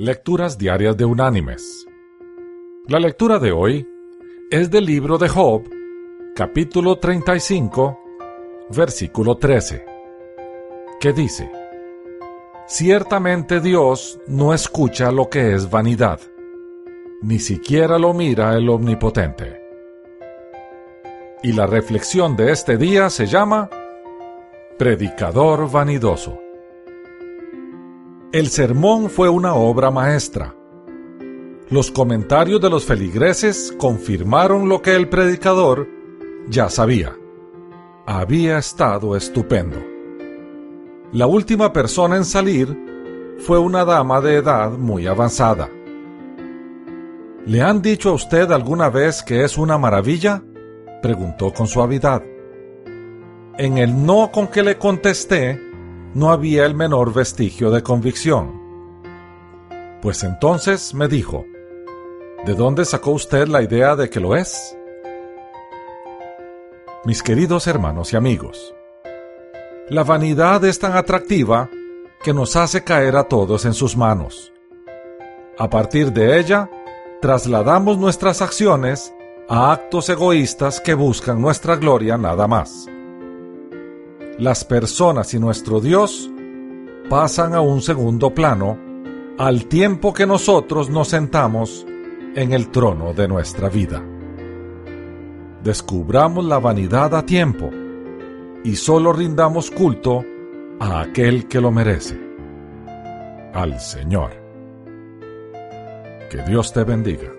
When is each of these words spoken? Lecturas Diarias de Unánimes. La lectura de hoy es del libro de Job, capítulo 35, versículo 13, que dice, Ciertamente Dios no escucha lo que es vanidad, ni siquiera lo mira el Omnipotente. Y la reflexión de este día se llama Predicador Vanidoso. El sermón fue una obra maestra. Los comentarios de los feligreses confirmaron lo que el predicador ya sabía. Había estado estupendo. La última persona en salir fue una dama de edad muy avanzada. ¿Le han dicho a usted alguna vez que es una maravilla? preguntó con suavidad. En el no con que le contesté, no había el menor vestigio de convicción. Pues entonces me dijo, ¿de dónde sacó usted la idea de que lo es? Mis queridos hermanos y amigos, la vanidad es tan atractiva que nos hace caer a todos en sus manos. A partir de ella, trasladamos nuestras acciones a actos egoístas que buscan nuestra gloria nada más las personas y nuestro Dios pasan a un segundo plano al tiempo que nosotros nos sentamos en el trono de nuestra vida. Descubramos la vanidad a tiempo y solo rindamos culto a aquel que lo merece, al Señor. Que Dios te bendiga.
Lecturas 0.00 0.56
Diarias 0.56 0.96
de 0.96 1.04
Unánimes. 1.04 1.84
La 2.86 3.00
lectura 3.00 3.40
de 3.40 3.50
hoy 3.50 3.84
es 4.48 4.70
del 4.70 4.84
libro 4.84 5.18
de 5.18 5.28
Job, 5.28 5.68
capítulo 6.36 7.00
35, 7.00 7.98
versículo 8.70 9.38
13, 9.38 9.84
que 11.00 11.12
dice, 11.12 11.50
Ciertamente 12.68 13.58
Dios 13.58 14.20
no 14.28 14.54
escucha 14.54 15.10
lo 15.10 15.28
que 15.28 15.52
es 15.52 15.68
vanidad, 15.68 16.20
ni 17.20 17.40
siquiera 17.40 17.98
lo 17.98 18.14
mira 18.14 18.54
el 18.54 18.68
Omnipotente. 18.68 19.60
Y 21.42 21.54
la 21.54 21.66
reflexión 21.66 22.36
de 22.36 22.52
este 22.52 22.76
día 22.76 23.10
se 23.10 23.26
llama 23.26 23.68
Predicador 24.78 25.68
Vanidoso. 25.68 26.47
El 28.30 28.48
sermón 28.48 29.08
fue 29.08 29.30
una 29.30 29.54
obra 29.54 29.90
maestra. 29.90 30.54
Los 31.70 31.90
comentarios 31.90 32.60
de 32.60 32.68
los 32.68 32.84
feligreses 32.84 33.74
confirmaron 33.78 34.68
lo 34.68 34.82
que 34.82 34.94
el 34.94 35.08
predicador 35.08 35.88
ya 36.46 36.68
sabía. 36.68 37.16
Había 38.04 38.58
estado 38.58 39.16
estupendo. 39.16 39.78
La 41.10 41.26
última 41.26 41.72
persona 41.72 42.16
en 42.16 42.26
salir 42.26 42.68
fue 43.38 43.58
una 43.58 43.86
dama 43.86 44.20
de 44.20 44.34
edad 44.34 44.72
muy 44.72 45.06
avanzada. 45.06 45.70
¿Le 47.46 47.62
han 47.62 47.80
dicho 47.80 48.10
a 48.10 48.12
usted 48.12 48.52
alguna 48.52 48.90
vez 48.90 49.22
que 49.22 49.42
es 49.42 49.56
una 49.56 49.78
maravilla? 49.78 50.42
preguntó 51.00 51.54
con 51.54 51.66
suavidad. 51.66 52.22
En 53.56 53.78
el 53.78 54.04
no 54.04 54.30
con 54.30 54.48
que 54.48 54.62
le 54.62 54.76
contesté, 54.76 55.67
no 56.14 56.30
había 56.30 56.64
el 56.64 56.74
menor 56.74 57.12
vestigio 57.12 57.70
de 57.70 57.82
convicción. 57.82 58.60
Pues 60.00 60.22
entonces 60.22 60.94
me 60.94 61.08
dijo, 61.08 61.44
¿de 62.46 62.54
dónde 62.54 62.84
sacó 62.84 63.10
usted 63.10 63.48
la 63.48 63.62
idea 63.62 63.96
de 63.96 64.08
que 64.08 64.20
lo 64.20 64.36
es? 64.36 64.76
Mis 67.04 67.22
queridos 67.22 67.66
hermanos 67.66 68.12
y 68.12 68.16
amigos, 68.16 68.74
la 69.88 70.04
vanidad 70.04 70.64
es 70.64 70.78
tan 70.78 70.96
atractiva 70.96 71.70
que 72.22 72.34
nos 72.34 72.56
hace 72.56 72.84
caer 72.84 73.16
a 73.16 73.24
todos 73.24 73.64
en 73.64 73.74
sus 73.74 73.96
manos. 73.96 74.52
A 75.58 75.68
partir 75.70 76.12
de 76.12 76.38
ella, 76.38 76.70
trasladamos 77.20 77.98
nuestras 77.98 78.42
acciones 78.42 79.14
a 79.48 79.72
actos 79.72 80.08
egoístas 80.08 80.80
que 80.80 80.94
buscan 80.94 81.40
nuestra 81.40 81.76
gloria 81.76 82.16
nada 82.16 82.46
más 82.46 82.88
las 84.38 84.64
personas 84.64 85.34
y 85.34 85.40
nuestro 85.40 85.80
Dios 85.80 86.30
pasan 87.10 87.54
a 87.54 87.60
un 87.60 87.82
segundo 87.82 88.32
plano 88.32 88.78
al 89.36 89.66
tiempo 89.66 90.12
que 90.12 90.26
nosotros 90.26 90.90
nos 90.90 91.08
sentamos 91.08 91.86
en 92.34 92.52
el 92.52 92.70
trono 92.70 93.12
de 93.12 93.26
nuestra 93.26 93.68
vida. 93.68 94.02
Descubramos 95.62 96.44
la 96.44 96.58
vanidad 96.58 97.14
a 97.14 97.26
tiempo 97.26 97.70
y 98.62 98.76
solo 98.76 99.12
rindamos 99.12 99.70
culto 99.70 100.24
a 100.78 101.00
aquel 101.00 101.48
que 101.48 101.60
lo 101.60 101.72
merece, 101.72 102.18
al 103.54 103.80
Señor. 103.80 104.30
Que 106.30 106.42
Dios 106.46 106.72
te 106.72 106.84
bendiga. 106.84 107.32